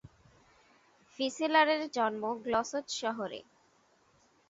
ফিসেলারের 1.11 1.81
জন্ম 1.95 2.23
গ্লসচ 2.45 2.85
শহরে। 3.01 3.39